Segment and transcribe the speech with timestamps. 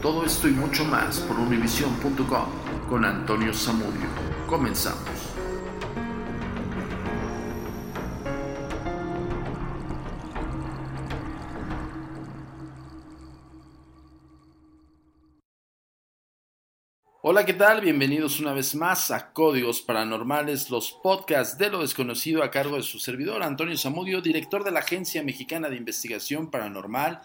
[0.00, 2.46] Todo esto y mucho más por univision.com
[2.88, 4.08] con Antonio Zamudio.
[4.46, 5.04] Comenzamos.
[17.22, 17.82] Hola, ¿qué tal?
[17.82, 22.82] Bienvenidos una vez más a Códigos Paranormales, los podcasts de lo desconocido a cargo de
[22.82, 27.20] su servidor Antonio Zamudio, director de la Agencia Mexicana de Investigación Paranormal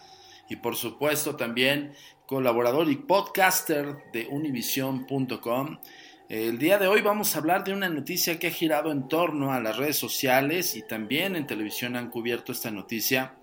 [0.50, 1.94] y por supuesto también
[2.26, 5.80] colaborador y podcaster de univision.com.
[6.28, 9.54] El día de hoy vamos a hablar de una noticia que ha girado en torno
[9.54, 13.36] a las redes sociales y también en televisión han cubierto esta noticia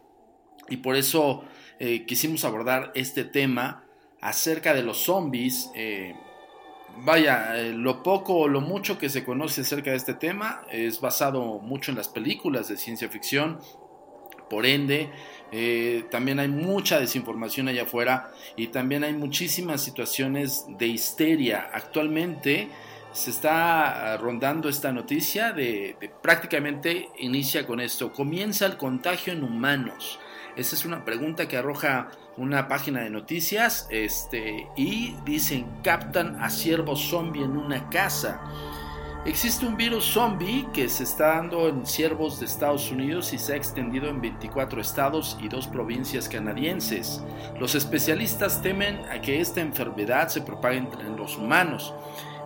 [0.68, 1.44] y por eso
[1.78, 3.84] eh, quisimos abordar este tema
[4.20, 5.70] acerca de los zombies.
[5.74, 6.14] eh,
[6.98, 11.00] Vaya, eh, lo poco o lo mucho que se conoce acerca de este tema es
[11.00, 13.58] basado mucho en las películas de ciencia ficción.
[14.52, 15.08] Por ende,
[15.50, 21.70] eh, también hay mucha desinformación allá afuera y también hay muchísimas situaciones de histeria.
[21.72, 22.68] Actualmente
[23.14, 28.12] se está ah, rondando esta noticia de, de prácticamente inicia con esto.
[28.12, 30.18] Comienza el contagio en humanos.
[30.54, 36.50] Esa es una pregunta que arroja una página de noticias este, y dicen captan a
[36.50, 38.38] ciervo zombie en una casa.
[39.24, 43.52] Existe un virus zombie que se está dando en ciervos de Estados Unidos y se
[43.52, 47.22] ha extendido en 24 estados y dos provincias canadienses.
[47.60, 51.94] Los especialistas temen a que esta enfermedad se propague entre los humanos.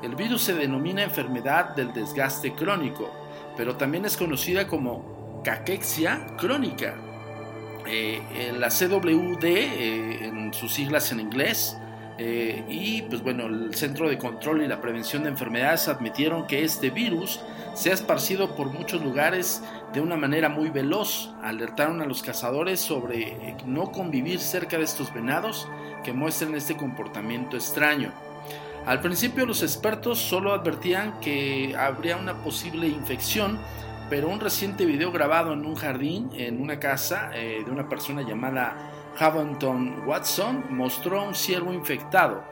[0.03, 3.11] El virus se denomina enfermedad del desgaste crónico,
[3.57, 6.95] pero también es conocida como caquexia crónica.
[7.87, 11.79] Eh, en la CWD, eh, en sus siglas en inglés,
[12.19, 16.65] eh, y pues bueno, el Centro de Control y la Prevención de Enfermedades admitieron que
[16.65, 17.41] este virus
[17.75, 19.63] se ha esparcido por muchos lugares
[19.93, 21.31] de una manera muy veloz.
[21.43, 25.69] Alertaron a los cazadores sobre no convivir cerca de estos venados
[26.05, 28.13] que muestran este comportamiento extraño.
[28.87, 33.59] Al principio los expertos solo advertían que habría una posible infección
[34.09, 38.23] pero un reciente video grabado en un jardín, en una casa eh, de una persona
[38.23, 38.77] llamada
[39.19, 42.45] Haventon Watson, mostró un ciervo infectado,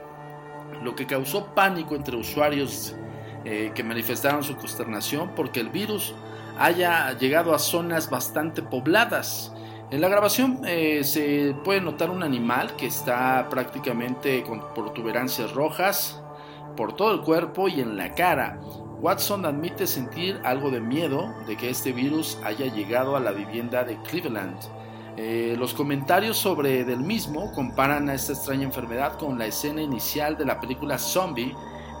[0.83, 2.95] lo que causó pánico entre usuarios
[3.43, 6.15] eh, que manifestaron su consternación porque el virus
[6.57, 9.53] haya llegado a zonas bastante pobladas.
[9.91, 16.21] En la grabación eh, se puede notar un animal que está prácticamente con protuberancias rojas
[16.75, 18.59] por todo el cuerpo y en la cara,
[18.99, 23.83] Watson admite sentir algo de miedo de que este virus haya llegado a la vivienda
[23.83, 24.57] de Cleveland.
[25.17, 30.37] Eh, los comentarios sobre del mismo comparan a esta extraña enfermedad con la escena inicial
[30.37, 31.55] de la película Zombie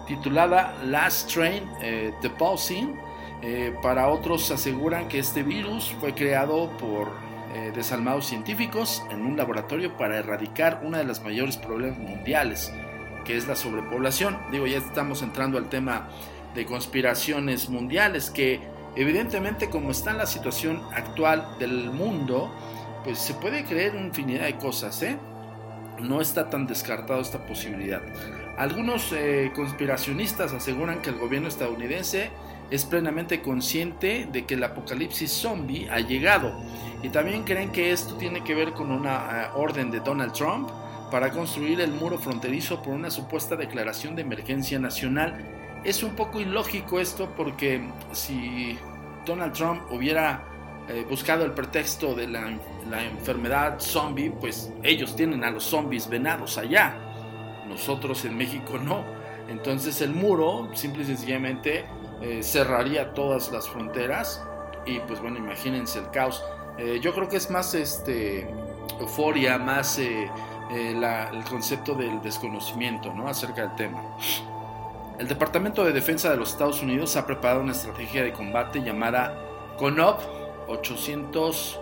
[0.05, 2.95] titulada Last Train eh, The Pausing.
[3.41, 7.09] Eh, para otros aseguran que este virus fue creado por
[7.53, 12.73] eh, desalmados científicos en un laboratorio para erradicar uno de los mayores problemas mundiales,
[13.23, 14.37] que es la sobrepoblación.
[14.51, 16.09] Digo, ya estamos entrando al tema
[16.55, 18.61] de conspiraciones mundiales que
[18.95, 22.49] evidentemente como está la situación actual del mundo,
[23.05, 25.15] pues se puede creer infinidad de cosas, ¿eh?
[26.01, 28.01] No está tan descartado esta posibilidad.
[28.57, 32.31] Algunos eh, conspiracionistas aseguran que el gobierno estadounidense
[32.71, 36.59] es plenamente consciente de que el apocalipsis zombie ha llegado
[37.03, 40.69] y también creen que esto tiene que ver con una uh, orden de Donald Trump
[41.11, 45.37] para construir el muro fronterizo por una supuesta declaración de emergencia nacional
[45.83, 48.79] es un poco ilógico esto porque si
[49.25, 50.54] Donald Trump hubiera
[50.87, 56.07] eh, buscado el pretexto de la, la, enfermedad zombie, pues ellos tienen a los zombies
[56.07, 56.95] venados allá,
[57.67, 59.03] nosotros en México no.
[59.47, 61.85] Entonces el muro simple y sencillamente
[62.21, 64.43] eh, cerraría todas las fronteras
[64.85, 66.43] y pues bueno, imagínense el caos.
[66.77, 68.47] Eh, yo creo que es más este,
[68.99, 69.99] euforia, más
[70.69, 73.27] la, el concepto del desconocimiento ¿no?
[73.27, 74.03] acerca del tema.
[75.17, 79.33] El Departamento de Defensa de los Estados Unidos ha preparado una estrategia de combate llamada
[79.77, 81.79] CONOP 800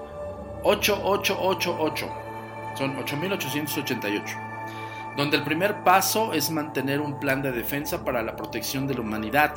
[0.64, 2.10] 8888.
[2.76, 4.38] Son 8888.
[5.16, 9.02] Donde el primer paso es mantener un plan de defensa para la protección de la
[9.02, 9.54] humanidad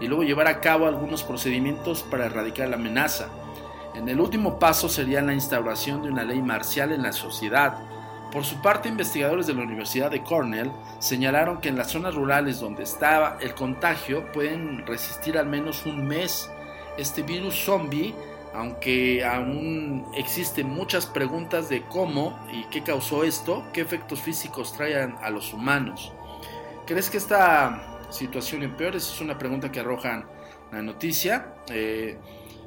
[0.00, 3.28] y luego llevar a cabo algunos procedimientos para erradicar la amenaza.
[3.94, 7.78] En el último paso sería la instauración de una ley marcial en la sociedad.
[8.30, 12.60] Por su parte, investigadores de la Universidad de Cornell señalaron que en las zonas rurales
[12.60, 16.50] donde estaba el contagio pueden resistir al menos un mes
[16.98, 18.14] este virus zombie,
[18.58, 25.14] aunque aún existen muchas preguntas de cómo y qué causó esto, qué efectos físicos traen
[25.22, 26.12] a los humanos.
[26.84, 28.98] ¿Crees que esta situación empeore?
[28.98, 30.26] Esa es una pregunta que arrojan
[30.72, 31.54] la noticia.
[31.70, 32.18] Eh,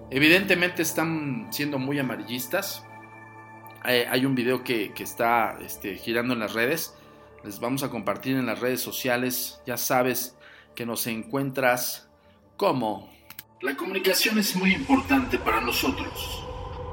[0.10, 2.86] evidentemente están siendo muy amarillistas
[3.86, 6.96] eh, hay un video que, está este, girando en las redes.
[7.44, 9.62] Les vamos a compartir en las redes sociales.
[9.66, 10.38] Ya sabes
[10.76, 12.08] que nos encuentras
[12.58, 13.11] como...
[13.62, 16.44] La comunicación es muy importante para nosotros.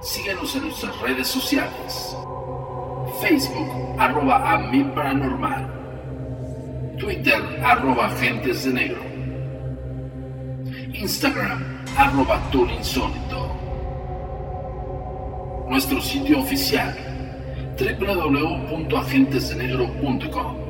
[0.03, 2.15] Síguenos en nuestras redes sociales.
[3.23, 4.59] Facebook, arroba a
[4.95, 6.97] paranormal.
[6.99, 9.01] Twitter, arroba agentes de negro.
[10.93, 12.39] Instagram, arroba
[15.71, 16.95] nuestro sitio oficial
[17.79, 20.68] www.agentesdenegro.com.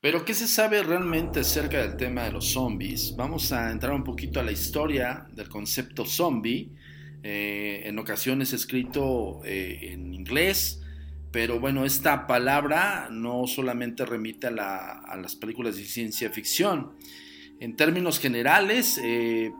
[0.00, 3.16] Pero ¿qué se sabe realmente acerca del tema de los zombies?
[3.16, 6.70] Vamos a entrar un poquito a la historia del concepto zombie.
[7.24, 10.80] Eh, en ocasiones escrito eh, en inglés,
[11.32, 16.92] pero bueno, esta palabra no solamente remite a, las películas de ciencia ficción.
[17.58, 19.50] En términos generales, eh,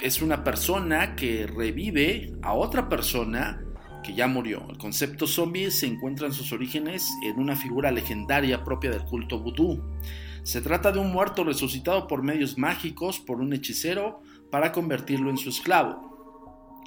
[0.00, 3.62] es una persona que revive a otra persona
[4.04, 4.64] que ya murió.
[4.70, 9.40] El concepto zombie se encuentra en sus orígenes en una figura legendaria propia del culto
[9.40, 9.82] vudú.
[10.44, 15.38] Se trata de un muerto resucitado por medios mágicos por un hechicero para convertirlo en
[15.38, 16.14] su esclavo.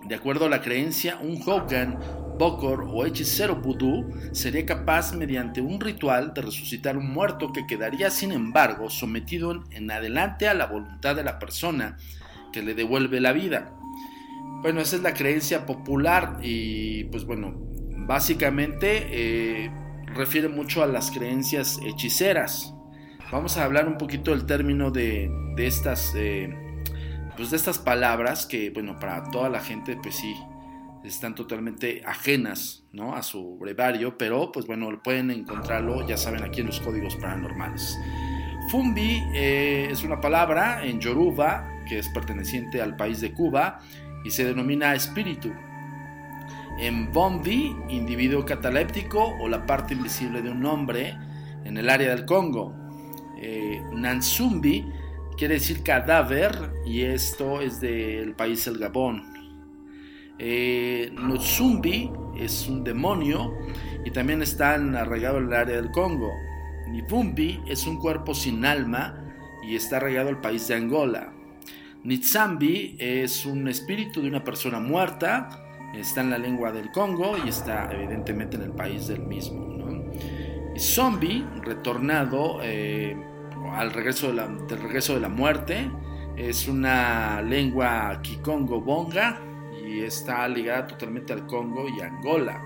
[0.06, 2.00] De acuerdo a la creencia, un Hogan,
[2.38, 8.12] Bokor o hechicero vudú sería capaz mediante un ritual de resucitar un muerto que quedaría
[8.12, 11.98] sin embargo sometido en adelante a la voluntad de la persona
[12.54, 13.74] que le devuelve la vida.
[14.68, 17.54] Bueno, esa es la creencia popular y pues bueno,
[18.06, 19.72] básicamente eh,
[20.08, 22.74] refiere mucho a las creencias hechiceras.
[23.32, 26.12] Vamos a hablar un poquito del término de, estas...
[26.18, 26.54] Eh,
[27.38, 30.36] pues de estas palabras que, bueno, para toda la gente, pues sí,
[31.06, 33.16] están totalmente ajenas, ¿no?
[33.16, 37.98] A su brevario, pero, pues bueno, pueden encontrarlo, ya saben, aquí en los códigos paranormales.
[38.70, 43.80] Fumbi eh, es una palabra en Yoruba que es perteneciente al país de Cuba
[44.28, 45.54] y se denomina espíritu.
[46.80, 51.18] En Bondi, individuo cataléptico o la parte invisible de un hombre
[51.64, 52.76] en el área del Congo.
[53.38, 54.86] Eh, Nansumbi
[55.38, 59.24] quiere decir cadáver y esto es del país el Gabón.
[60.40, 63.56] Eh, Nutsumbi es un demonio
[64.04, 66.32] y también está arraigado en el área del Congo.
[66.90, 69.24] Nipumbi es un cuerpo sin alma
[69.64, 71.34] y está arraigado al país de Angola.
[72.08, 75.50] Nitsambi es un espíritu de una persona muerta,
[75.94, 79.68] está en la lengua del Congo y está evidentemente en el país del mismo.
[80.74, 83.14] Y zombie, retornado, eh,
[83.74, 85.92] al regreso del regreso de la muerte.
[86.38, 89.42] Es una lengua kikongo-bonga
[89.86, 92.62] y está ligada totalmente al Congo y Angola.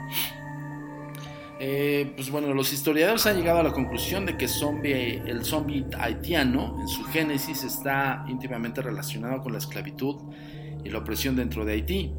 [1.63, 6.75] Eh, pues bueno, los historiadores han llegado a la conclusión de que el zombie haitiano
[6.81, 10.15] en su génesis está íntimamente relacionado con la esclavitud
[10.83, 12.11] y la opresión dentro de Haití.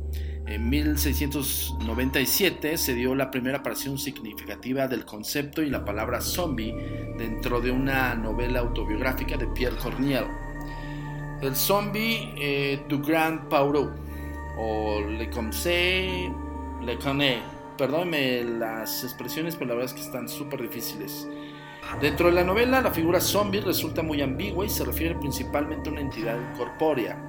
[0.47, 6.73] En 1697 se dio la primera aparición significativa del concepto y la palabra zombie
[7.19, 10.29] dentro de una novela autobiográfica de Pierre Corneille.
[11.41, 13.93] El zombie eh, du Grand Pauro
[14.57, 16.31] o Le Comse,
[16.85, 17.62] Le Conne.
[17.83, 21.27] Perdónenme las expresiones, pero la verdad es que están súper difíciles.
[22.01, 25.93] Dentro de la novela, la figura zombie resulta muy ambigua y se refiere principalmente a
[25.93, 27.21] una entidad incorpórea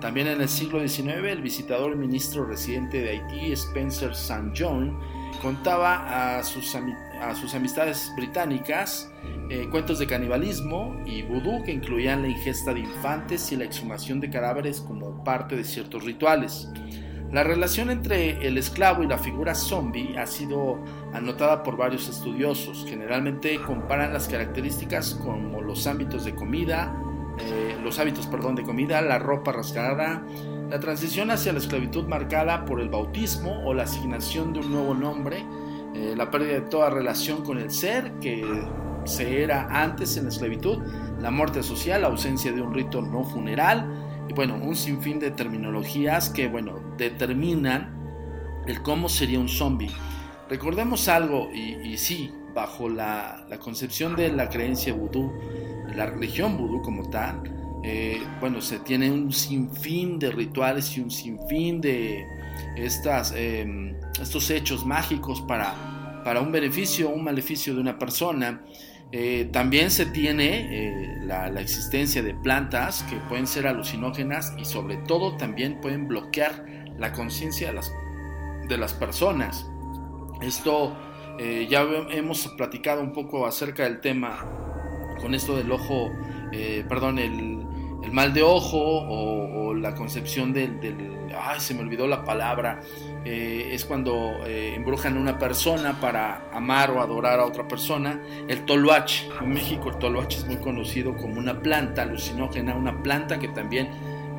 [0.00, 4.52] también en el siglo XIX, el visitador ministro residente de Haití, Spencer St.
[4.56, 4.98] John,
[5.40, 9.10] contaba a sus, a sus amistades británicas
[9.50, 14.20] eh, cuentos de canibalismo y vudú que incluían la ingesta de infantes y la exhumación
[14.20, 16.68] de cadáveres como parte de ciertos rituales.
[17.32, 20.78] La relación entre el esclavo y la figura zombie ha sido
[21.12, 22.86] anotada por varios estudiosos.
[22.88, 26.96] Generalmente comparan las características como los ámbitos de comida,
[27.38, 30.22] eh, los hábitos perdón, de comida, la ropa rasgada,
[30.70, 34.94] la transición hacia la esclavitud marcada por el bautismo o la asignación de un nuevo
[34.94, 35.44] nombre,
[35.94, 38.44] eh, la pérdida de toda relación con el ser que
[39.04, 40.78] se era antes en la esclavitud,
[41.20, 45.30] la muerte social, la ausencia de un rito no funeral y bueno, un sinfín de
[45.30, 47.94] terminologías que bueno, determinan
[48.66, 49.90] el cómo sería un zombie.
[50.48, 55.32] Recordemos algo, y, sí, bajo la, la concepción de la creencia vudú,
[55.94, 57.42] la religión vudú como tal,
[57.88, 62.26] eh, bueno, se tiene un sinfín de rituales y un sinfín de
[62.76, 68.62] estas, em, estos hechos mágicos para, para un beneficio o un maleficio de una persona.
[69.12, 74.96] Eh, también se tiene eh, la, existencia de plantas que pueden ser alucinógenas y sobre
[74.96, 76.64] todo también pueden bloquear
[76.98, 77.92] la conciencia de las,
[78.68, 79.66] de las personas.
[80.42, 80.96] Esto
[81.68, 81.82] ya
[82.12, 84.38] hemos platicado un poco acerca del tema
[85.20, 86.10] con esto del ojo,
[86.88, 87.66] perdón, el,
[88.06, 89.55] el mal de ojo o,
[89.86, 90.78] la concepción del,
[91.38, 92.80] ay, se me olvidó la palabra,
[93.24, 98.20] eh, es cuando eh, embrujan a una persona para amar o adorar a otra persona.
[98.48, 103.38] El toloache, en México el toloache es muy conocido como una planta alucinógena, una planta
[103.38, 103.90] que también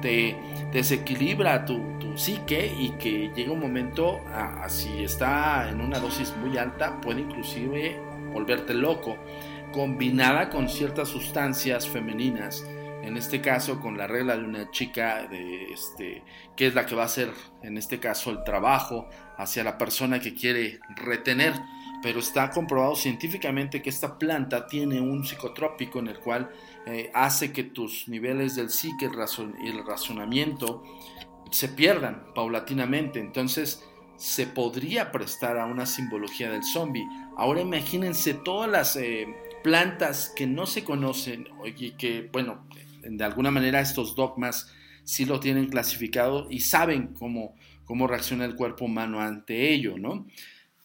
[0.02, 0.36] te
[0.72, 6.36] desequilibra tu, tu psique y que llega un momento, a, si está en una dosis
[6.38, 8.00] muy alta, puede inclusive
[8.34, 9.18] volverte loco,
[9.72, 12.66] combinada con ciertas sustancias femeninas
[13.08, 16.24] en este caso con la regla de una chica de este
[16.56, 17.32] que es la que va a hacer
[17.64, 21.54] en este caso el trabajo hacia la persona que quiere retener.
[22.04, 26.50] Pero está comprobado científicamente que esta planta tiene un psicotrópico en el cual
[26.86, 29.10] eh, hace que tus niveles del psique
[29.60, 30.84] y el razonamiento
[31.50, 33.20] se pierdan paulatinamente.
[33.20, 33.84] Entonces
[34.16, 37.08] se podría prestar a una simbología del zombie.
[37.36, 39.28] Ahora imagínense todas las eh,
[39.64, 42.68] plantas que no se conocen y que bueno
[43.10, 44.74] de alguna manera estos dogmas
[45.04, 50.28] sí lo tienen clasificado y saben cómo, cómo reacciona el cuerpo humano ante ello, ¿no?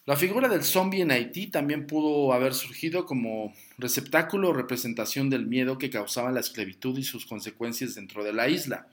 [0.05, 5.47] La figura del zombie en Haití también pudo haber surgido como receptáculo o representación del
[5.47, 8.87] miedo que causaba la esclavitud y sus consecuencias dentro de la isla.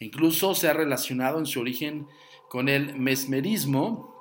[0.00, 2.06] Incluso se ha relacionado en su origen
[2.48, 4.14] con el mesmerismo.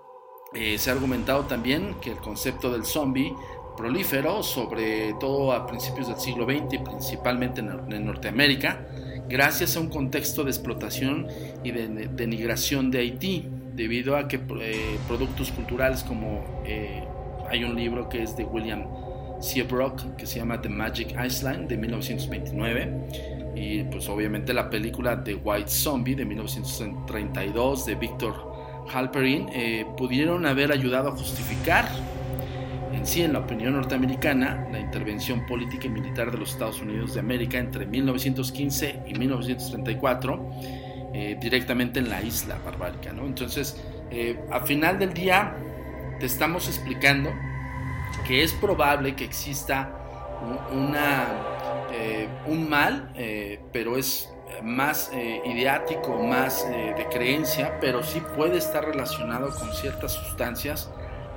[0.53, 3.33] Eh, se ha argumentado también que el concepto del zombie
[3.77, 8.87] prolífero, sobre todo a principios del siglo XX, principalmente en, Norteamérica,
[9.29, 11.27] gracias a un contexto de explotación
[11.63, 17.03] y de denigración de Haití, debido a que eh, productos culturales como eh,
[17.49, 18.83] hay un libro que es de William
[19.39, 25.35] Seabrook que se llama The Magic Island de 1929 y pues obviamente la película The
[25.35, 28.33] White Zombie de 1932 de Victor
[28.91, 31.87] Halperin eh, pudieron haber ayudado a justificar
[32.97, 37.13] en sí, en la opinión norteamericana, la intervención política y militar de los Estados Unidos
[37.13, 40.51] de América entre 1915 y 1934,
[41.13, 43.11] eh, directamente en la isla barbárica.
[43.11, 45.55] Entonces, eh, al final del día,
[46.19, 47.31] te estamos explicando
[48.25, 49.93] que es probable que exista
[50.71, 51.27] una,
[51.91, 53.13] eh, un mal,
[53.71, 54.29] pero es
[54.63, 55.11] más
[55.45, 60.89] ideático, más de creencia, pero sí puede estar relacionado con ciertas sustancias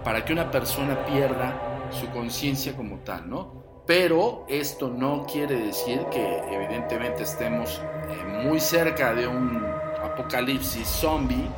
[0.04, 3.61] para que una persona pierda su conciencia como tal, ¿no?
[3.87, 9.64] Pero esto no quiere decir que evidentemente estemos eh, muy cerca de un
[10.02, 11.49] apocalipsis zombie.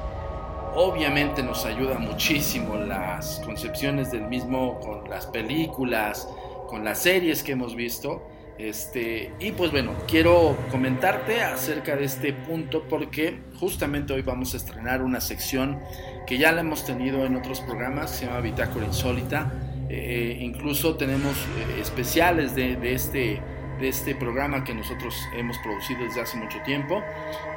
[0.75, 6.27] Obviamente nos ayuda muchísimo las concepciones del mismo con las películas,
[6.69, 8.23] con las series que hemos visto.
[8.59, 14.59] Este, y pues bueno, quiero comentarte acerca de este punto porque justamente hoy vamos a
[14.59, 15.81] estrenar una sección
[16.27, 19.53] que ya la hemos tenido en otros programas, se llama Bitácora Insólita.
[19.89, 23.41] Eh, incluso tenemos eh, especiales de, este,
[23.81, 27.03] de este programa que nosotros hemos producido desde hace mucho tiempo,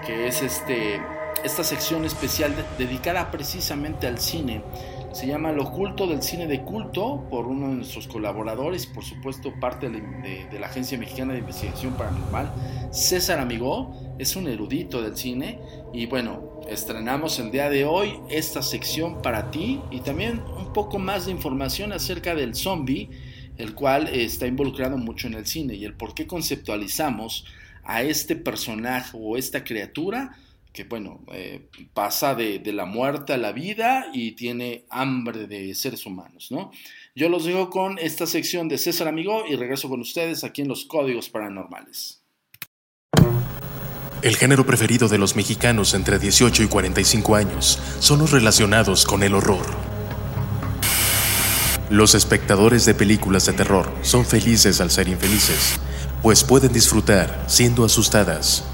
[0.06, 1.00] que es este,
[1.44, 4.64] esta sección especial dedicada precisamente al cine
[5.16, 9.54] se llama Lo oculto del cine de culto por uno de nuestros colaboradores, por supuesto
[9.62, 12.52] parte de, la Agencia Mexicana de Investigación Paranormal,
[12.92, 15.58] César Amigó, es un erudito del cine.
[15.94, 21.00] Y bueno, estrenamos el día de hoy esta sección para ti y también un poco
[21.00, 23.10] más de información acerca del zombie,
[23.56, 27.46] el cual está involucrado mucho en el cine y el por qué conceptualizamos
[27.86, 30.36] a este personaje o esta criatura
[30.76, 36.06] que bueno, eh, pasa de, la muerte a la vida y tiene hambre de seres
[36.06, 36.70] humanos, ¿no?
[37.16, 40.68] Yo los dejo con esta sección de César Amigo y regreso con ustedes aquí en
[40.68, 42.22] los Códigos Paranormales.
[44.22, 49.24] El género preferido de los mexicanos entre 18 y 45 años son los relacionados con
[49.24, 49.66] el horror.
[51.90, 55.80] Los espectadores de películas de terror son felices al ser infelices,
[56.22, 58.66] pues pueden disfrutar siendo asustadas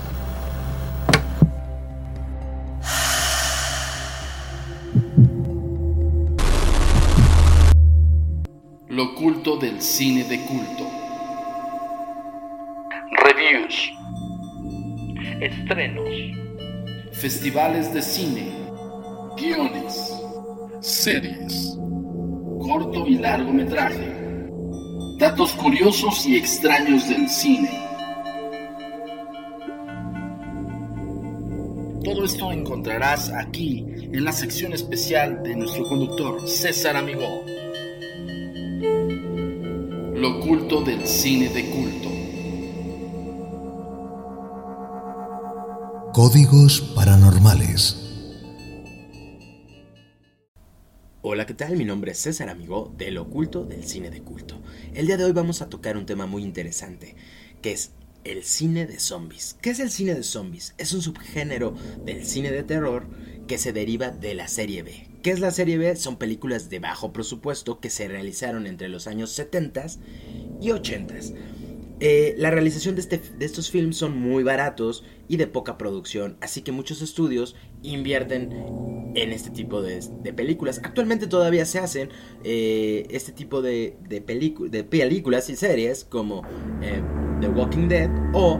[9.59, 10.87] del cine de culto.
[13.23, 13.91] Reviews.
[15.41, 16.09] Estrenos.
[17.11, 18.51] Festivales de cine.
[19.37, 20.13] Guiones.
[20.81, 21.75] Series.
[22.59, 24.47] Corto y largometraje.
[25.17, 27.71] Datos curiosos y extraños del cine.
[32.03, 37.43] Todo esto encontrarás aquí en la sección especial de nuestro conductor César Amigo.
[40.21, 42.09] Lo oculto del cine de culto.
[46.13, 47.97] Códigos paranormales.
[51.23, 51.75] Hola, ¿qué tal?
[51.75, 54.61] Mi nombre es César Amigo del oculto del cine de culto.
[54.93, 57.15] El día de hoy vamos a tocar un tema muy interesante,
[57.63, 57.89] que es
[58.23, 59.57] el cine de zombies.
[59.59, 60.75] ¿Qué es el cine de zombies?
[60.77, 61.73] Es un subgénero
[62.05, 63.07] del cine de terror
[63.47, 65.10] que se deriva de la serie B.
[65.21, 65.95] ¿Qué es la serie B?
[65.97, 69.85] Son películas de bajo presupuesto que se realizaron entre los años 70
[70.59, 71.15] y 80.
[71.99, 76.35] Eh, la realización de, este, de, estos films son muy baratos y de poca producción,
[76.41, 78.51] así que muchos estudios invierten
[79.13, 80.01] en este tipo de,
[80.35, 80.81] películas.
[80.83, 82.09] Actualmente todavía se hacen
[82.43, 86.41] eh, este tipo de, de, películas y series como
[86.81, 87.03] eh,
[87.41, 88.59] The Walking Dead o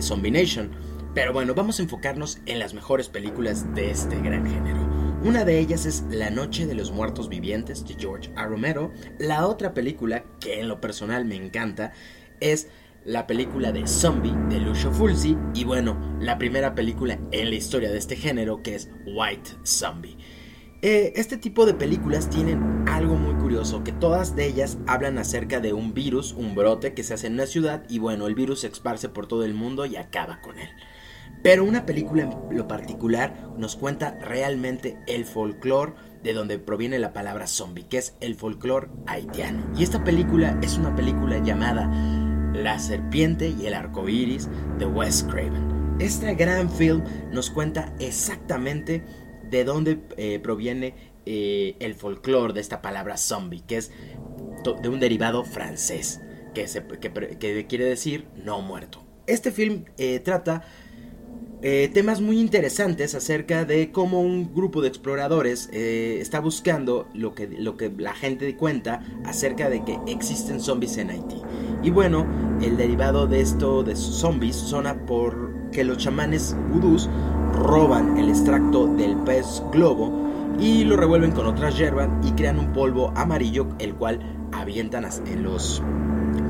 [0.00, 0.72] Zombie Nation.
[1.14, 5.01] Pero bueno, vamos a enfocarnos en las mejores películas de este gran género.
[5.24, 8.46] Una de ellas es La Noche de los Muertos Vivientes de George A.
[8.46, 8.90] Romero.
[9.20, 11.92] La otra película, que en lo personal me encanta,
[12.40, 12.66] es
[13.04, 17.92] la película de Zombie de Lucio Fulci y bueno, la primera película en la historia
[17.92, 20.18] de este género que es White Zombie.
[20.82, 25.60] Eh, este tipo de películas tienen algo muy curioso, que todas de ellas hablan acerca
[25.60, 28.62] de un virus, un brote que se hace en una ciudad y bueno, el virus
[28.62, 30.70] se esparce por todo el mundo y acaba con él.
[31.42, 37.12] Pero una película en lo particular nos cuenta realmente el folclore de donde proviene la
[37.12, 39.64] palabra zombie, que es el folclore haitiano.
[39.76, 41.90] Y esta película es una película llamada
[42.54, 45.96] la serpiente y el arco iris de Wes Craven.
[45.98, 49.04] Este gran film nos cuenta exactamente
[49.50, 50.94] de dónde eh, proviene
[51.26, 53.90] eh, el folclore de esta palabra zombie, que es
[54.80, 56.20] de un derivado francés,
[56.54, 59.04] que, quiere decir no muerto.
[59.26, 60.62] Este film eh, trata
[61.64, 67.36] eh, temas muy interesantes acerca de cómo un grupo de exploradores eh, está buscando lo
[67.36, 71.40] que, lo que la gente cuenta acerca de que existen zombies en Haití.
[71.84, 72.26] Y bueno,
[72.60, 77.08] el derivado de esto de zombies suena por que los chamanes vudús
[77.52, 80.12] roban el extracto del pez globo
[80.58, 84.18] y lo revuelven con otras hierbas y crean un polvo amarillo el cual
[84.52, 85.80] avientan en los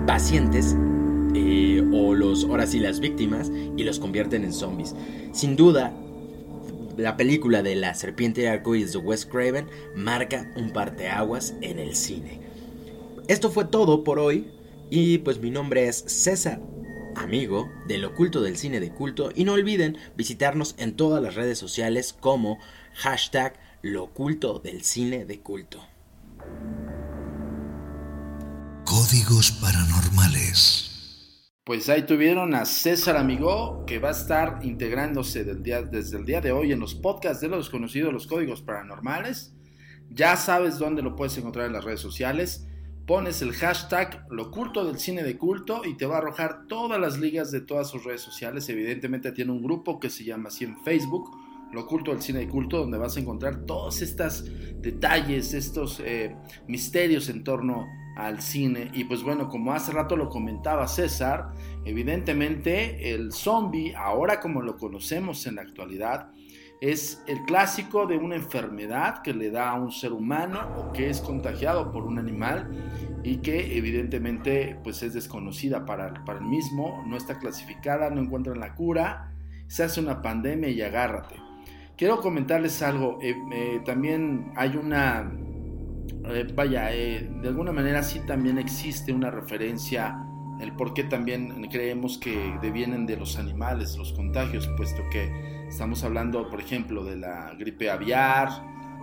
[0.07, 0.75] pacientes
[1.35, 4.95] eh, o los, ahora sí, las víctimas y los convierten en zombies.
[5.33, 5.93] Sin duda,
[6.97, 9.67] la película de La Serpiente de Arcoíris de Wes Craven
[9.97, 12.41] marca un parteaguas en el cine.
[13.29, 14.51] Esto fue todo por hoy
[14.91, 16.61] y pues mi nombre es César,
[17.17, 21.59] amigo del oculto del cine de culto y no olviden visitarnos en todas las redes
[21.59, 22.59] sociales como
[22.95, 25.83] hashtag lo oculto del cine de culto.
[28.85, 30.92] Códigos paranormales.
[31.65, 36.51] Pues ahí tuvieron a César Amigo, que va a estar integrándose desde el día de
[36.51, 39.55] hoy en los podcasts de los desconocidos, los códigos paranormales.
[40.11, 42.67] Ya sabes dónde lo puedes encontrar en las redes sociales.
[43.07, 47.01] Pones el hashtag lo culto del cine de culto y te va a arrojar todas
[47.01, 48.69] las ligas de todas sus redes sociales.
[48.69, 51.31] Evidentemente tiene un grupo que se llama así en Facebook,
[51.73, 54.45] lo oculto del cine de culto, donde vas a encontrar todos estos
[54.81, 56.35] detalles, estos eh,
[56.67, 58.91] misterios en torno al cine.
[58.93, 61.53] Y pues bueno, como hace rato lo comentaba César,
[61.85, 66.31] evidentemente el zombie, ahora como lo conocemos en la actualidad,
[66.81, 71.11] es el clásico de una enfermedad que le da a un ser humano o que
[71.11, 72.69] es contagiado por un animal
[73.23, 78.59] y que evidentemente pues es desconocida para, para el mismo, no está clasificada, no encuentran
[78.59, 79.33] la cura,
[79.69, 81.37] se hace una pandemia y agárrate.
[81.97, 85.31] Quiero comentarles algo, eh, eh, también hay una
[86.29, 90.25] eh, vaya, eh, de alguna manera sí también existe una referencia,
[90.61, 95.31] el por qué también creemos que devienen de los animales los contagios, puesto que
[95.69, 98.49] estamos hablando, por ejemplo, de la gripe aviar,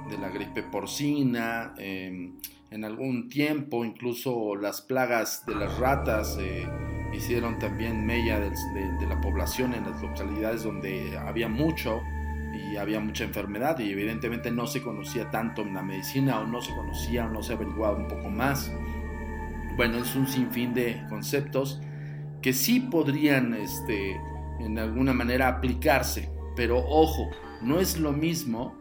[0.10, 2.38] de la gripe porcina, em,
[2.72, 6.68] en algún tiempo incluso las plagas de las ratas eh,
[7.14, 12.00] hicieron también mella de la población en las localidades donde había mucho
[12.80, 16.74] había mucha enfermedad y evidentemente no se conocía tanto en la medicina o no se
[16.74, 18.72] conocía o no se averiguaba un poco más.
[19.76, 21.82] Bueno, es un sinfín de conceptos
[22.42, 24.20] que sí podrían este,
[24.60, 27.30] en alguna manera aplicarse, pero ojo,
[27.62, 28.76] no es lo mismo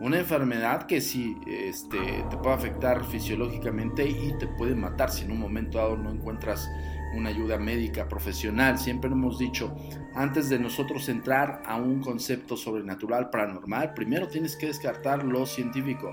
[0.00, 5.32] una enfermedad que sí este, te puede afectar fisiológicamente y te puede matar si en
[5.32, 6.68] un momento dado no encuentras
[7.16, 8.78] una ayuda médica profesional.
[8.78, 9.74] Siempre hemos dicho,
[10.14, 16.12] antes de nosotros entrar a un concepto sobrenatural, paranormal, primero tienes que descartar lo científico.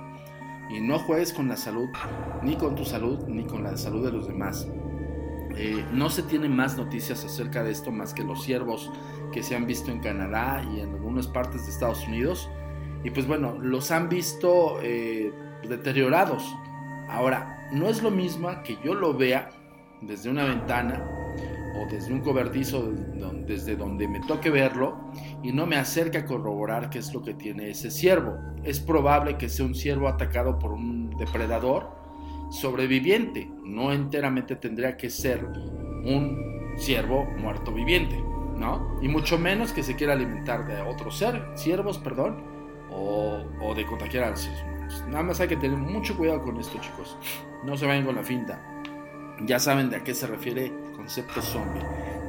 [0.69, 1.89] Y no juegues con la salud,
[2.43, 4.67] ni con tu salud, ni con la salud de los demás.
[5.57, 8.89] Eh, no se tienen más noticias acerca de esto más que los ciervos
[9.33, 12.49] que se han visto en Canadá y en algunas partes de Estados Unidos.
[13.03, 15.33] Y pues bueno, los han visto eh,
[15.67, 16.55] deteriorados.
[17.09, 19.49] Ahora, no es lo mismo que yo lo vea
[20.01, 21.03] desde una ventana
[21.75, 22.91] o desde un cobertizo
[23.45, 24.97] desde donde me toque verlo
[25.43, 28.37] y no me acerque a corroborar qué es lo que tiene ese ciervo.
[28.63, 31.89] Es probable que sea un ciervo atacado por un depredador
[32.49, 38.21] sobreviviente, no enteramente tendría que ser un ciervo muerto viviente,
[38.57, 38.97] ¿no?
[39.01, 42.43] Y mucho menos que se quiera alimentar de otros ser, ciervos, perdón,
[42.91, 45.05] o, o de contagiar a los humanos.
[45.07, 47.17] Nada más hay que tener mucho cuidado con esto, chicos.
[47.63, 48.70] No se vayan con la finta.
[49.45, 51.81] Ya saben de a qué se refiere concepto zombie.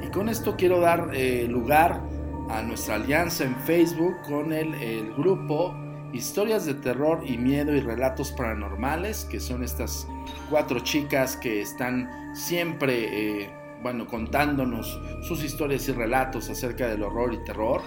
[0.03, 2.01] Y con esto quiero dar eh, lugar
[2.49, 5.75] a nuestra alianza en Facebook con el, grupo
[6.11, 10.07] Historias de Terror y Miedo y Relatos Paranormales, que son estas
[10.49, 13.49] cuatro chicas que están siempre, eh,
[13.81, 17.81] bueno, contándonos sus historias y relatos acerca del horror y terror.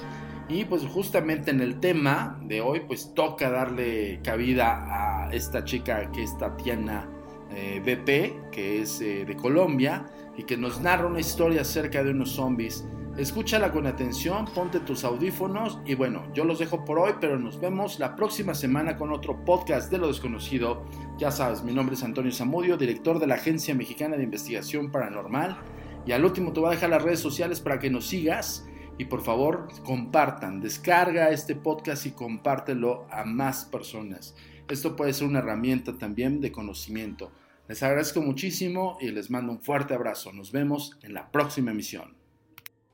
[0.48, 6.10] Y pues justamente en el tema de hoy, pues toca darle cabida a esta chica
[6.10, 7.08] que es Tatiana
[7.50, 10.06] eh, BP, que es eh, de Colombia,
[10.36, 12.84] y que nos narra una historia acerca de unos zombies.
[13.16, 17.58] Escúchala con atención, ponte tus audífonos y bueno, yo los dejo por hoy, pero nos
[17.58, 20.84] vemos la próxima semana con otro podcast de lo desconocido.
[21.16, 25.56] Ya sabes, mi nombre es Antonio Zamudio, director de la Agencia Mexicana de Investigación Paranormal.
[26.04, 28.66] Y al último te voy a dejar las redes sociales para que nos sigas
[28.98, 34.34] y por favor compartan, descarga este podcast y compártelo a más personas.
[34.68, 37.30] Esto puede ser una herramienta también de conocimiento.
[37.68, 40.32] Les agradezco muchísimo y les mando un fuerte abrazo.
[40.32, 42.14] Nos vemos en la próxima emisión.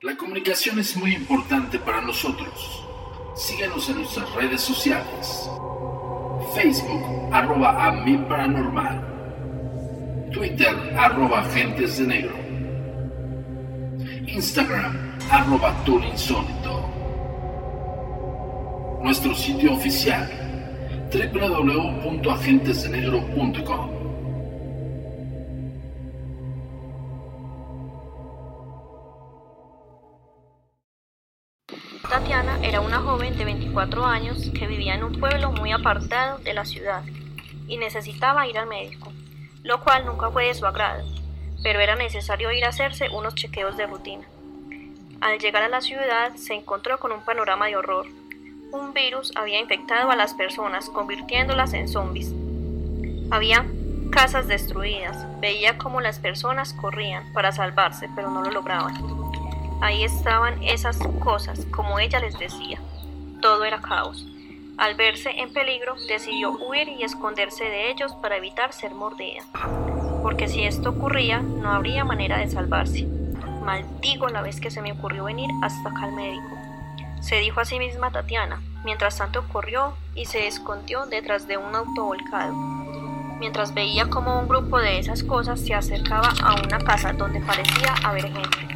[0.00, 2.84] La comunicación es muy importante para nosotros.
[3.36, 5.48] Síguenos en nuestras redes sociales.
[6.54, 10.30] Facebook, arroba a mi paranormal.
[10.32, 12.34] Twitter, arroba agentes de negro.
[14.26, 16.88] Instagram, arroba insólito.
[19.02, 20.28] Nuestro sitio oficial,
[21.12, 23.90] www.agentesdenegro.com.
[32.08, 36.52] Tatiana era una joven de 24 años que vivía en un pueblo muy apartado de
[36.52, 37.02] la ciudad
[37.66, 39.12] y necesitaba ir al médico,
[39.62, 41.04] lo cual nunca fue de su agrado,
[41.62, 44.26] pero era necesario ir a hacerse unos chequeos de rutina.
[45.22, 48.06] Al llegar a la ciudad se encontró con un panorama de horror.
[48.72, 52.32] Un virus había infectado a las personas, convirtiéndolas en zombies.
[53.30, 53.64] Había
[54.10, 58.96] casas destruidas, veía cómo las personas corrían para salvarse, pero no lo lograban.
[59.80, 62.80] Ahí estaban esas cosas, como ella les decía.
[63.40, 64.26] Todo era caos.
[64.76, 69.44] Al verse en peligro, decidió huir y esconderse de ellos para evitar ser mordida.
[70.20, 73.21] Porque si esto ocurría, no habría manera de salvarse.
[73.62, 76.58] Maldigo la vez que se me ocurrió venir hasta acá al médico.
[77.20, 78.60] Se dijo a sí misma Tatiana.
[78.84, 82.52] Mientras tanto corrió y se escondió detrás de un auto volcado.
[83.38, 87.94] Mientras veía como un grupo de esas cosas se acercaba a una casa donde parecía
[88.04, 88.72] haber gente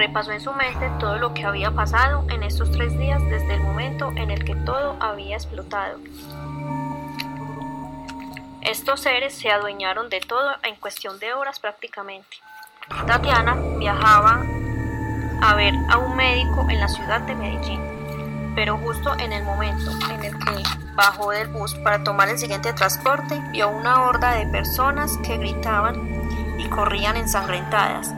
[0.00, 3.60] repasó en su mente todo lo que había pasado en estos tres días desde el
[3.60, 5.98] momento en el que todo había explotado.
[8.62, 12.38] Estos seres se adueñaron de todo en cuestión de horas prácticamente.
[13.06, 14.44] Tatiana viajaba
[15.40, 17.80] a ver a un médico en la ciudad de Medellín,
[18.54, 20.62] pero justo en el momento en el que
[20.94, 25.96] bajó del bus para tomar el siguiente transporte, vio una horda de personas que gritaban
[26.58, 28.12] y corrían ensangrentadas.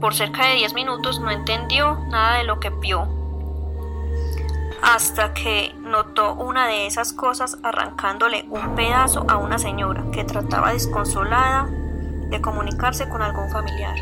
[0.00, 3.08] Por cerca de 10 minutos no entendió nada de lo que vio,
[4.82, 10.72] hasta que notó una de esas cosas arrancándole un pedazo a una señora que trataba
[10.72, 11.68] desconsolada
[12.28, 13.96] de comunicarse con algún familiar.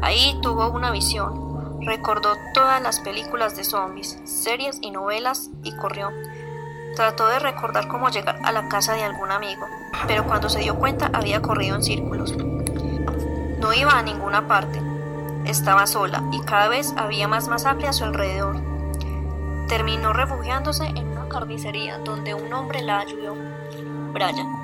[0.00, 6.10] Ahí tuvo una visión, recordó todas las películas de zombies, series y novelas y corrió.
[6.94, 9.66] Trató de recordar cómo llegar a la casa de algún amigo,
[10.06, 12.34] pero cuando se dio cuenta había corrido en círculos.
[12.36, 14.80] No iba a ninguna parte,
[15.44, 18.56] estaba sola y cada vez había más masacre a su alrededor.
[19.68, 23.34] Terminó refugiándose en una carnicería donde un hombre la ayudó,
[24.12, 24.57] Brian.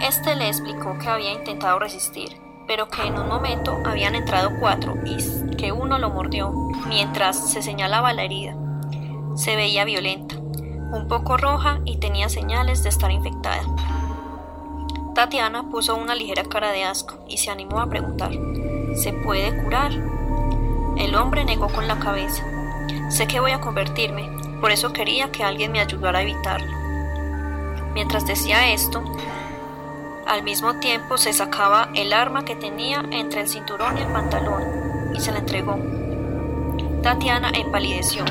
[0.00, 4.94] Este le explicó que había intentado resistir, pero que en un momento habían entrado cuatro
[5.04, 6.52] y que uno lo mordió
[6.86, 8.56] mientras se señalaba la herida.
[9.34, 13.62] Se veía violenta, un poco roja y tenía señales de estar infectada.
[15.14, 18.32] Tatiana puso una ligera cara de asco y se animó a preguntar
[18.94, 19.92] se puede curar.
[20.96, 22.44] El hombre negó con la cabeza.
[23.08, 26.72] Sé que voy a convertirme, por eso quería que alguien me ayudara a evitarlo.
[27.94, 29.02] Mientras decía esto,
[30.26, 35.12] Al mismo tiempo se sacaba el arma que tenía entre el cinturón y el pantalón
[35.14, 35.78] y se la entregó.
[37.02, 38.24] Tatiana empalideció.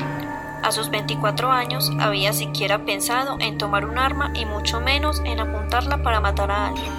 [0.62, 5.40] A sus 24 años había siquiera pensado en tomar un arma y mucho menos en
[5.40, 6.92] apuntarla para matar a alguien.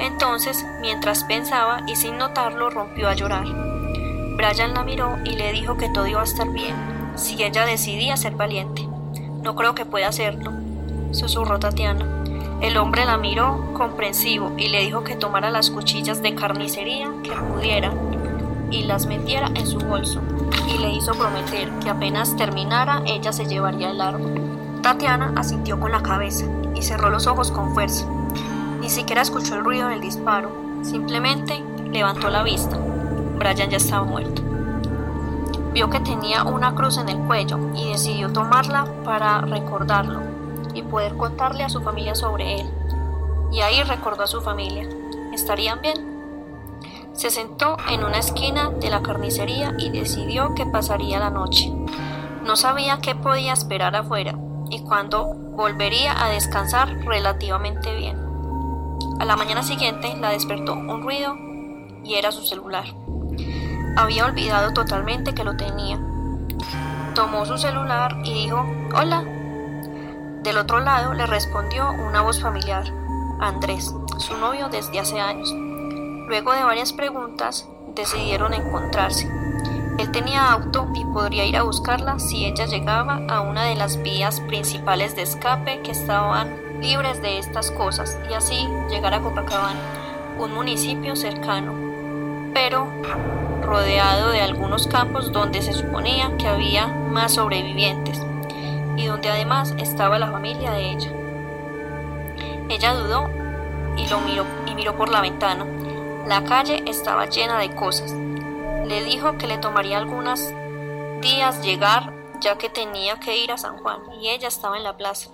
[0.00, 3.46] Entonces, mientras pensaba y sin notarlo, rompió a llorar.
[4.36, 6.74] Brian la miró y le dijo que todo iba a estar bien,
[7.14, 8.88] si ella decidía ser valiente.
[9.42, 10.52] No creo que pueda hacerlo,
[11.12, 12.19] susurró Tatiana.
[12.60, 17.32] El hombre la miró comprensivo y le dijo que tomara las cuchillas de carnicería que
[17.32, 17.90] pudiera
[18.70, 20.20] y las metiera en su bolso
[20.68, 24.28] y le hizo prometer que apenas terminara ella se llevaría el arma.
[24.82, 26.44] Tatiana asintió con la cabeza
[26.74, 28.06] y cerró los ojos con fuerza.
[28.78, 30.50] Ni siquiera escuchó el ruido del disparo,
[30.82, 32.76] simplemente levantó la vista.
[33.38, 34.42] Brian ya estaba muerto.
[35.72, 40.29] Vio que tenía una cruz en el cuello y decidió tomarla para recordarlo
[40.74, 42.70] y poder contarle a su familia sobre él.
[43.52, 44.88] Y ahí recordó a su familia.
[45.32, 46.10] ¿Estarían bien?
[47.12, 51.72] Se sentó en una esquina de la carnicería y decidió que pasaría la noche.
[52.44, 54.38] No sabía qué podía esperar afuera
[54.70, 58.16] y cuándo volvería a descansar relativamente bien.
[59.18, 61.36] A la mañana siguiente la despertó un ruido
[62.04, 62.84] y era su celular.
[63.96, 66.00] Había olvidado totalmente que lo tenía.
[67.14, 69.24] Tomó su celular y dijo, hola,
[70.42, 72.84] del otro lado le respondió una voz familiar,
[73.40, 75.52] Andrés, su novio desde hace años.
[76.28, 79.30] Luego de varias preguntas, decidieron encontrarse.
[79.98, 84.02] Él tenía auto y podría ir a buscarla si ella llegaba a una de las
[84.02, 89.80] vías principales de escape que estaban libres de estas cosas y así llegar a Copacabana,
[90.38, 91.74] un municipio cercano,
[92.54, 92.88] pero
[93.62, 98.24] rodeado de algunos campos donde se suponía que había más sobrevivientes
[99.00, 101.10] y donde además estaba la familia de ella.
[102.68, 103.30] Ella dudó
[103.96, 105.64] y lo miró y miró por la ventana.
[106.26, 108.12] La calle estaba llena de cosas.
[108.12, 110.52] Le dijo que le tomaría algunos
[111.20, 114.96] días llegar ya que tenía que ir a San Juan y ella estaba en la
[114.96, 115.30] plaza.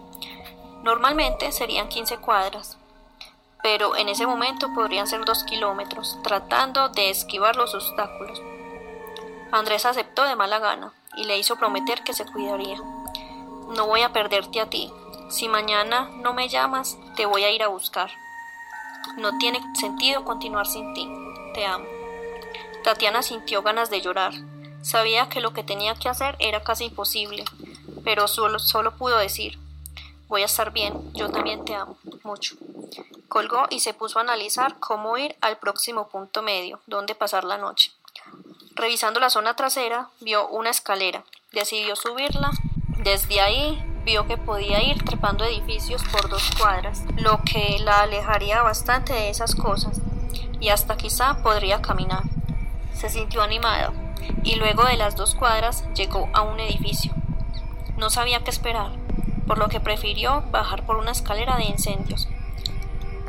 [0.83, 2.79] Normalmente serían 15 cuadras,
[3.63, 8.41] pero en ese momento podrían ser dos kilómetros, tratando de esquivar los obstáculos.
[9.51, 12.81] Andrés aceptó de mala gana y le hizo prometer que se cuidaría.
[13.69, 14.93] No voy a perderte a ti.
[15.29, 18.11] Si mañana no me llamas, te voy a ir a buscar.
[19.17, 21.09] No tiene sentido continuar sin ti.
[21.55, 21.87] Te amo.
[22.85, 24.33] Tatiana sintió ganas de llorar.
[24.83, 27.45] Sabía que lo que tenía que hacer era casi imposible,
[28.05, 29.59] pero solo, solo pudo decir,
[30.29, 32.55] voy a estar bien, yo también te amo, mucho.
[33.27, 37.59] Colgó y se puso a analizar cómo ir al próximo punto medio, donde pasar la
[37.59, 37.91] noche.
[38.77, 41.25] Revisando la zona trasera, vio una escalera.
[41.51, 42.53] Decidió subirla
[43.07, 48.63] desde ahí vio que podía ir trepando edificios por dos cuadras, lo que la alejaría
[48.63, 50.01] bastante de esas cosas,
[50.59, 52.25] y hasta quizá podría caminar.
[52.93, 53.93] Se sintió animado,
[54.43, 57.13] y luego de las dos cuadras llegó a un edificio.
[57.97, 58.91] No sabía qué esperar,
[59.47, 62.29] por lo que prefirió bajar por una escalera de incendios.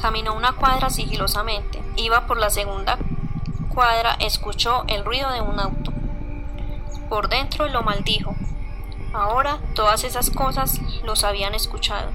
[0.01, 1.83] Caminó una cuadra sigilosamente.
[1.97, 2.97] Iba por la segunda
[3.69, 5.93] cuadra, escuchó el ruido de un auto.
[7.09, 8.35] Por dentro lo maldijo,
[9.13, 12.11] Ahora todas esas cosas los habían escuchado,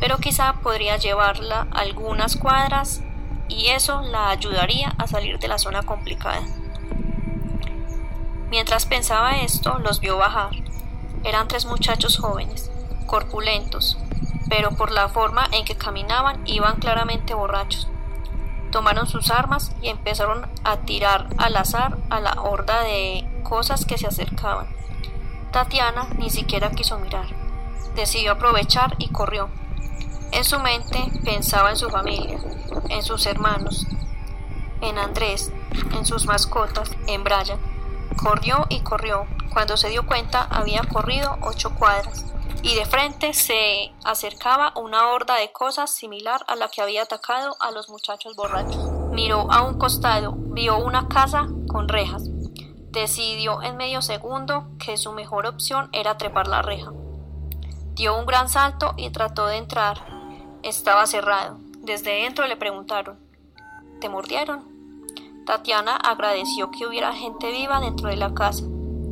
[0.00, 3.02] pero quizá podría llevarla algunas cuadras
[3.48, 6.42] y eso la ayudaría a salir de la zona complicada.
[8.50, 10.50] Mientras pensaba esto, los vio bajar.
[11.24, 12.70] Eran tres muchachos jóvenes,
[13.06, 13.98] corpulentos,
[14.48, 17.88] pero por la forma en que caminaban iban claramente borrachos.
[18.70, 23.98] Tomaron sus armas y empezaron a tirar al azar a la horda de cosas que
[23.98, 24.77] se acercaban.
[25.52, 27.26] Tatiana ni siquiera quiso mirar.
[27.94, 29.50] Decidió aprovechar y corrió.
[30.32, 32.38] En su mente pensaba en su familia,
[32.90, 33.86] en sus hermanos,
[34.82, 35.52] en Andrés,
[35.94, 37.58] en sus mascotas, en Brian.
[38.16, 39.26] Corrió y corrió.
[39.52, 42.24] Cuando se dio cuenta había corrido ocho cuadras
[42.62, 47.56] y de frente se acercaba una horda de cosas similar a la que había atacado
[47.60, 48.90] a los muchachos borrachos.
[49.12, 52.24] Miró a un costado, vio una casa con rejas.
[52.90, 56.92] Decidió en medio segundo que su mejor opción era trepar la reja.
[57.94, 59.98] Dio un gran salto y trató de entrar.
[60.62, 61.58] Estaba cerrado.
[61.82, 63.18] Desde dentro le preguntaron,
[64.00, 64.64] ¿te mordieron?
[65.46, 68.64] Tatiana agradeció que hubiera gente viva dentro de la casa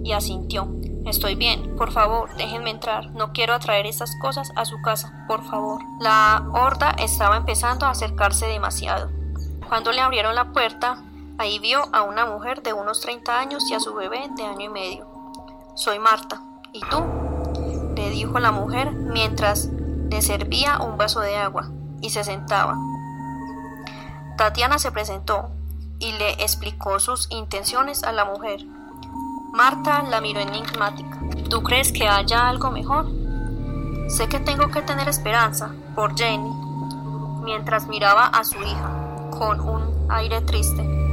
[0.04, 0.68] y asintió.
[1.06, 3.10] Estoy bien, por favor, déjenme entrar.
[3.12, 5.80] No quiero atraer estas cosas a su casa, por favor.
[6.00, 9.10] La horda estaba empezando a acercarse demasiado.
[9.68, 11.02] Cuando le abrieron la puerta,
[11.38, 14.66] Ahí vio a una mujer de unos 30 años y a su bebé de año
[14.66, 15.06] y medio.
[15.74, 16.40] Soy Marta.
[16.72, 17.04] ¿Y tú?
[17.94, 19.70] le dijo la mujer mientras
[20.10, 21.70] le servía un vaso de agua
[22.00, 22.76] y se sentaba.
[24.36, 25.48] Tatiana se presentó
[25.98, 28.60] y le explicó sus intenciones a la mujer.
[29.52, 31.18] Marta la miró enigmática.
[31.48, 33.06] ¿Tú crees que haya algo mejor?
[34.08, 36.50] Sé que tengo que tener esperanza por Jenny,
[37.44, 41.05] mientras miraba a su hija con un aire triste.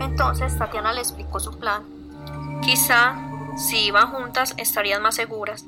[0.00, 1.84] Entonces Tatiana le explicó su plan.
[2.62, 3.16] Quizá
[3.56, 5.64] si iban juntas estarían más seguras.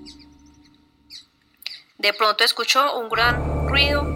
[1.98, 4.06] De pronto escuchó un gran ruido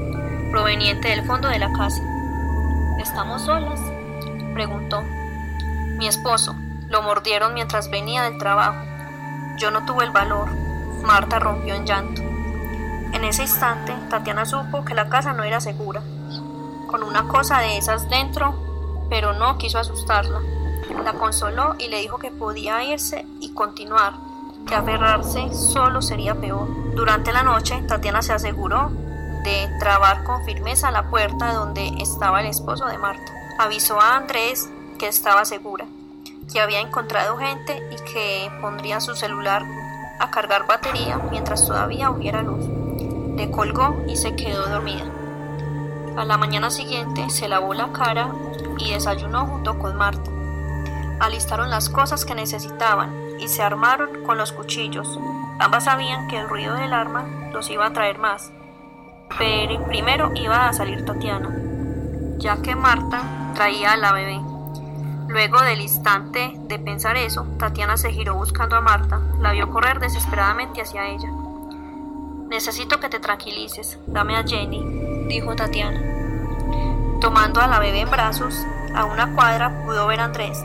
[0.50, 2.02] proveniente del fondo de la casa.
[3.00, 3.80] ¿Estamos solas?
[4.54, 5.02] preguntó.
[5.98, 6.54] Mi esposo.
[6.88, 8.78] Lo mordieron mientras venía del trabajo.
[9.58, 10.48] Yo no tuve el valor.
[11.02, 12.22] Marta rompió en llanto.
[12.22, 16.02] En ese instante, Tatiana supo que la casa no era segura.
[16.88, 18.54] Con una cosa de esas dentro,
[19.08, 20.40] pero no quiso asustarla.
[21.04, 24.14] La consoló y le dijo que podía irse y continuar,
[24.66, 26.68] que aferrarse solo sería peor.
[26.94, 28.90] Durante la noche, Tatiana se aseguró
[29.44, 33.32] de trabar con firmeza la puerta donde estaba el esposo de Marta.
[33.58, 35.86] Avisó a Andrés que estaba segura,
[36.52, 39.62] que había encontrado gente y que pondría su celular
[40.18, 42.64] a cargar batería mientras todavía hubiera luz.
[43.36, 45.04] Le colgó y se quedó dormida.
[46.16, 48.32] A la mañana siguiente se lavó la cara
[48.78, 50.30] y desayunó junto con Marta.
[51.20, 55.18] Alistaron las cosas que necesitaban y se armaron con los cuchillos.
[55.58, 58.52] Ambas sabían que el ruido del arma los iba a traer más,
[59.38, 61.54] pero primero iba a salir Tatiana,
[62.38, 64.40] ya que Marta traía a la bebé.
[65.28, 70.00] Luego del instante de pensar eso, Tatiana se giró buscando a Marta, la vio correr
[70.00, 71.30] desesperadamente hacia ella.
[72.48, 76.23] Necesito que te tranquilices, dame a Jenny, dijo Tatiana.
[77.24, 80.62] Tomando a la bebé en brazos, a una cuadra pudo ver a Andrés,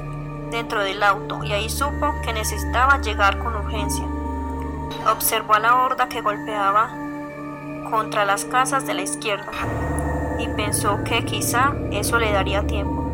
[0.52, 4.04] dentro del auto y ahí supo que necesitaba llegar con urgencia.
[5.10, 6.90] Observó a la horda que golpeaba
[7.90, 9.54] contra las casas de la izquierda
[10.38, 13.10] y pensó que quizá eso le daría tiempo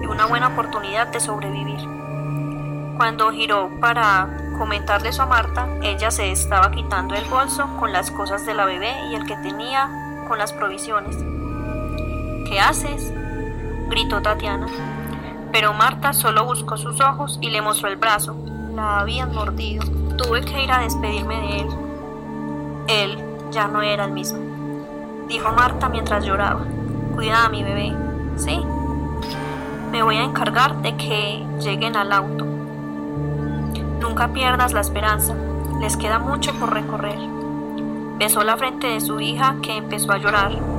[0.00, 1.86] y una buena oportunidad de sobrevivir.
[2.96, 8.10] Cuando giró para comentarle eso a Marta, ella se estaba quitando el bolso con las
[8.10, 11.35] cosas de la bebé y el que tenía con las provisiones.
[12.48, 13.12] ¿Qué haces?
[13.88, 14.66] gritó Tatiana.
[15.52, 18.36] Pero Marta solo buscó sus ojos y le mostró el brazo.
[18.74, 19.84] La habían mordido.
[20.16, 21.68] Tuve que ir a despedirme de él.
[22.88, 24.38] Él ya no era el mismo.
[25.28, 26.64] Dijo Marta mientras lloraba.
[27.14, 27.92] Cuida a mi bebé.
[28.36, 28.60] Sí.
[29.90, 32.44] Me voy a encargar de que lleguen al auto.
[34.00, 35.34] Nunca pierdas la esperanza.
[35.80, 37.18] Les queda mucho por recorrer.
[38.18, 40.75] Besó la frente de su hija que empezó a llorar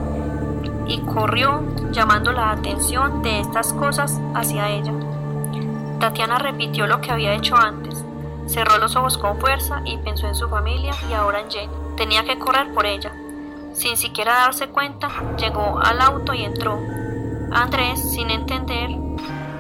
[0.87, 4.93] y corrió llamando la atención de estas cosas hacia ella.
[5.99, 8.03] Tatiana repitió lo que había hecho antes.
[8.45, 11.73] Cerró los ojos con fuerza y pensó en su familia y ahora en Jenny.
[11.95, 13.11] Tenía que correr por ella.
[13.73, 16.79] Sin siquiera darse cuenta, llegó al auto y entró.
[17.51, 18.89] Andrés, sin entender,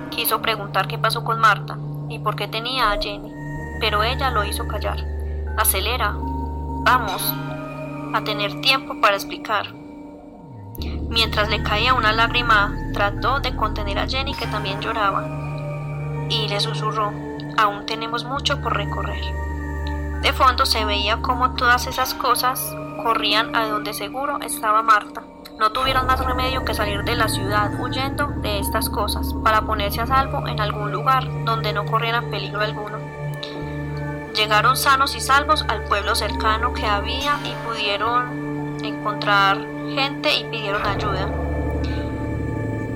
[0.09, 1.77] quiso preguntar qué pasó con Marta
[2.09, 3.31] y por qué tenía a Jenny,
[3.79, 5.05] pero ella lo hizo callar.
[5.57, 6.15] Acelera.
[6.83, 7.33] Vamos
[8.13, 9.73] a tener tiempo para explicar.
[11.17, 15.25] Mientras le caía una lágrima, trató de contener a Jenny que también lloraba
[16.29, 17.11] y le susurró,
[17.57, 19.25] aún tenemos mucho por recorrer.
[20.21, 25.23] De fondo se veía como todas esas cosas corrían a donde seguro estaba Marta.
[25.57, 30.01] No tuvieron más remedio que salir de la ciudad huyendo de estas cosas para ponerse
[30.01, 32.99] a salvo en algún lugar donde no corrieran peligro alguno.
[34.35, 40.85] Llegaron sanos y salvos al pueblo cercano que había y pudieron encontrar gente y pidieron
[40.85, 41.27] ayuda,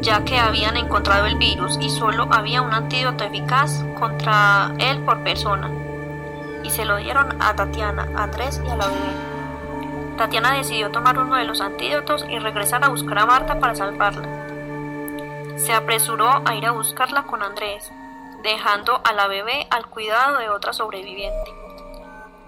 [0.02, 5.24] ya que habían encontrado el virus y solo había un antídoto eficaz contra él por
[5.24, 5.72] persona.
[6.64, 10.16] Y se lo dieron a Tatiana, a Andrés y a la bebé.
[10.16, 14.28] Tatiana decidió tomar uno de los antídotos y regresar a buscar a Marta para salvarla.
[15.58, 17.92] Se apresuró a ir a buscarla con Andrés,
[18.44, 21.52] dejando a la bebé al cuidado de otra sobreviviente.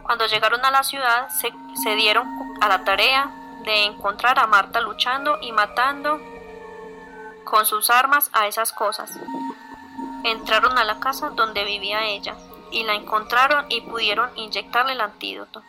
[0.03, 2.27] Cuando llegaron a la ciudad, se, se dieron
[2.61, 3.31] a la tarea
[3.63, 6.19] de encontrar a Marta luchando y matando
[7.43, 9.11] con sus armas a esas cosas.
[10.23, 12.35] Entraron a la casa donde vivía ella
[12.71, 15.61] y la encontraron y pudieron inyectarle el antídoto.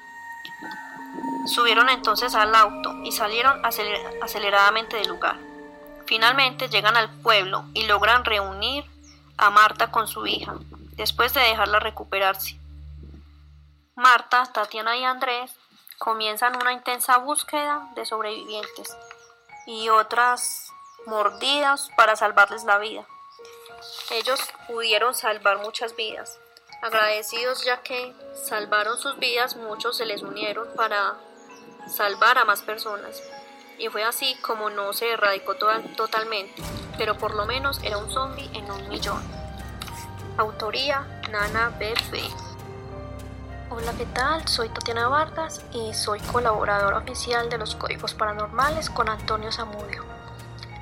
[1.47, 5.37] Subieron entonces al auto y salieron aceleradamente del lugar.
[6.07, 8.85] Finalmente llegan al pueblo y logran reunir
[9.37, 10.55] a Marta con su hija,
[10.97, 12.59] después de dejarla recuperarse.
[13.97, 15.55] Marta, Tatiana y Andrés
[15.99, 18.97] comienzan una intensa búsqueda de sobrevivientes
[19.67, 20.73] y otras
[21.07, 23.07] mordidas para salvarles la vida.
[24.11, 26.39] Ellos pudieron salvar muchas vidas.
[26.83, 31.15] Agradecidos ya que salvaron sus vidas, muchos se les unieron para
[31.89, 33.23] salvar a más personas.
[33.77, 36.63] y fue así como no se erradicó totalmente,
[36.97, 39.21] pero por lo menos era un zombie en un millón.
[40.39, 42.54] Autoría Nana B.F.
[43.77, 44.47] Hola, ¿qué tal?
[44.47, 50.05] Soy Tatiana Vargas y soy colaboradora oficial de los Códigos Paranormales con Antonio Zamudio.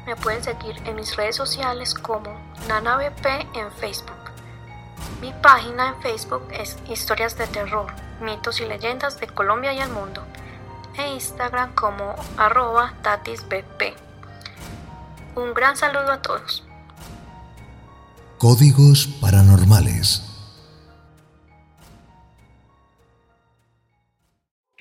[0.04, 2.38] Me pueden seguir en mis redes sociales como
[2.68, 3.24] NanaBP
[3.54, 4.30] en Facebook.
[5.22, 7.86] Mi página en Facebook es Historias de Terror,
[8.20, 10.22] Mitos y Leyendas de Colombia y el Mundo
[10.98, 13.96] e Instagram como arroba tatisbp.
[15.34, 16.62] Un gran saludo a todos.
[18.36, 20.31] Códigos Paranormales.